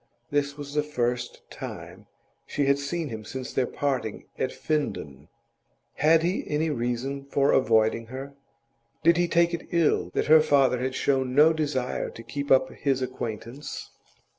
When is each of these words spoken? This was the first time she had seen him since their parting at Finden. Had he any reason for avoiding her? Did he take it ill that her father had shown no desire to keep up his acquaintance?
This 0.31 0.57
was 0.57 0.73
the 0.73 0.81
first 0.81 1.47
time 1.51 2.07
she 2.47 2.65
had 2.65 2.79
seen 2.79 3.09
him 3.09 3.23
since 3.23 3.53
their 3.53 3.67
parting 3.67 4.25
at 4.39 4.49
Finden. 4.51 5.27
Had 5.93 6.23
he 6.23 6.43
any 6.47 6.71
reason 6.71 7.25
for 7.25 7.51
avoiding 7.51 8.07
her? 8.07 8.33
Did 9.03 9.17
he 9.17 9.27
take 9.27 9.53
it 9.53 9.67
ill 9.69 10.09
that 10.15 10.25
her 10.25 10.41
father 10.41 10.79
had 10.79 10.95
shown 10.95 11.35
no 11.35 11.53
desire 11.53 12.09
to 12.09 12.23
keep 12.23 12.49
up 12.49 12.69
his 12.71 13.03
acquaintance? 13.03 13.91